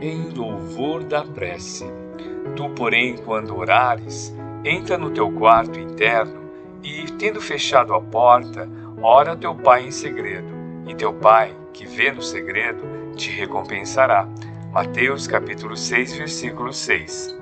[0.00, 1.84] em louvor da prece.
[2.54, 4.34] Tu, porém, quando orares,
[4.64, 6.40] entra no teu quarto interno
[6.82, 8.68] e, tendo fechado a porta,
[9.02, 10.48] ora a teu pai em segredo,
[10.86, 12.82] e teu pai, que vê no segredo,
[13.16, 14.28] te recompensará.
[14.72, 17.36] Mateus capítulo 6, versículo 6.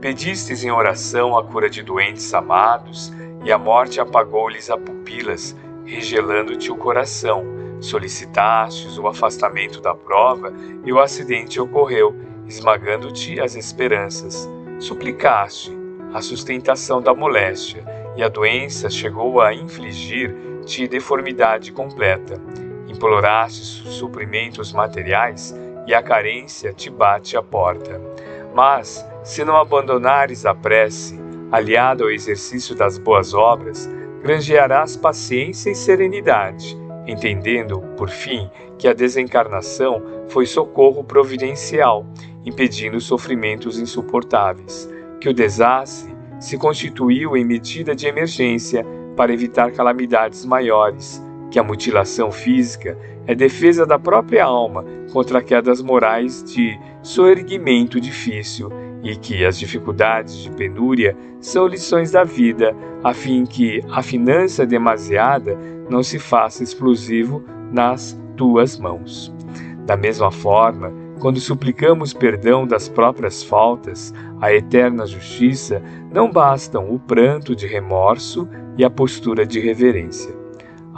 [0.00, 3.12] Pedistes em oração a cura de doentes amados,
[3.44, 7.44] e a morte apagou-lhes as pupilas, regelando-te o coração.
[7.80, 10.52] Solicitastes o afastamento da prova,
[10.84, 12.14] e o acidente ocorreu,
[12.46, 14.48] esmagando-te as esperanças.
[14.80, 15.76] Suplicaste
[16.12, 17.84] a sustentação da moléstia,
[18.16, 22.40] e a doença chegou a infligir-te deformidade completa.
[22.88, 25.54] Imploraste suprimentos materiais,
[25.86, 28.00] e a carência te bate à porta.
[28.54, 31.18] Mas, se não abandonares a prece,
[31.52, 33.88] aliado ao exercício das boas obras,
[34.20, 36.76] granjearás paciência e serenidade
[37.08, 42.06] entendendo, por fim, que a desencarnação foi socorro providencial,
[42.44, 48.84] impedindo sofrimentos insuportáveis, que o desastre se constituiu em medida de emergência
[49.16, 51.20] para evitar calamidades maiores,
[51.50, 52.96] que a mutilação física
[53.26, 58.70] é defesa da própria alma contra quedas morais de soerguimento difícil
[59.02, 64.66] e que as dificuldades de penúria são lições da vida, a fim que a finança
[64.66, 65.56] demasiada
[65.88, 69.32] não se faça explosivo nas tuas mãos.
[69.86, 75.82] Da mesma forma, quando suplicamos perdão das próprias faltas, a eterna justiça,
[76.12, 80.37] não bastam o pranto de remorso e a postura de reverência.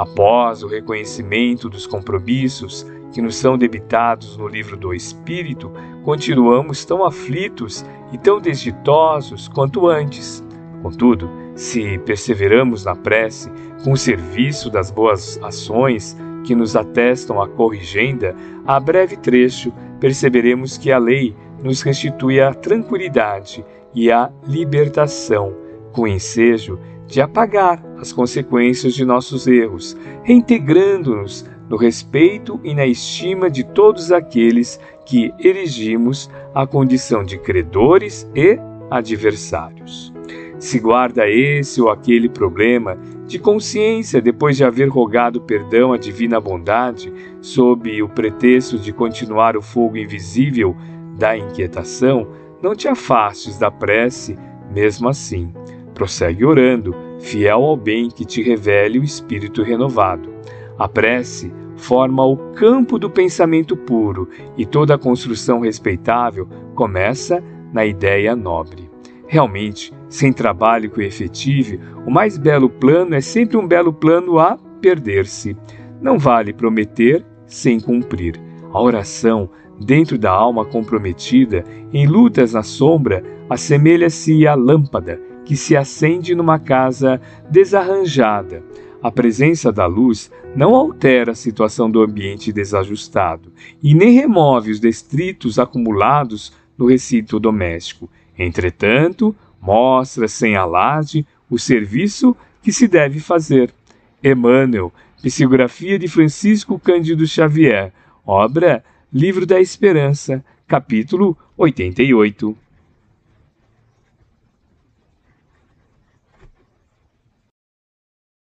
[0.01, 5.71] Após o reconhecimento dos compromissos que nos são debitados no livro do Espírito,
[6.03, 10.43] continuamos tão aflitos e tão desditosos quanto antes.
[10.83, 13.53] Contudo, se perseveramos na prece,
[13.85, 18.35] com o serviço das boas ações que nos atestam a corrigenda,
[18.67, 23.63] a breve trecho perceberemos que a lei nos restitui a tranquilidade
[23.95, 25.53] e a libertação,
[25.93, 26.79] com ensejo
[27.11, 34.11] de apagar as consequências de nossos erros, reintegrando-nos no respeito e na estima de todos
[34.11, 38.59] aqueles que erigimos a condição de credores e
[38.91, 40.13] adversários.
[40.59, 46.41] Se guarda esse ou aquele problema de consciência depois de haver rogado perdão à divina
[46.41, 50.77] bondade, sob o pretexto de continuar o fogo invisível
[51.17, 52.29] da inquietação,
[52.63, 54.37] não te afastes da prece,
[54.71, 55.53] mesmo assim.
[56.01, 60.33] Prossegue orando, fiel ao bem que te revele o espírito renovado.
[60.79, 67.85] A prece forma o campo do pensamento puro e toda a construção respeitável começa na
[67.85, 68.91] ideia nobre.
[69.27, 74.39] Realmente, sem trabalho que o efetive, o mais belo plano é sempre um belo plano
[74.39, 75.55] a perder-se.
[76.01, 78.41] Não vale prometer sem cumprir.
[78.73, 81.63] A oração, dentro da alma comprometida,
[81.93, 88.63] em lutas na sombra, assemelha-se à lâmpada que se acende numa casa desarranjada.
[89.03, 93.53] A presença da luz não altera a situação do ambiente desajustado
[93.83, 98.09] e nem remove os detritos acumulados no recinto doméstico.
[98.39, 103.75] Entretanto, mostra sem alarde o serviço que se deve fazer.
[104.23, 107.93] Emmanuel, Psicografia de Francisco Cândido Xavier,
[108.25, 112.57] obra Livro da Esperança, capítulo 88.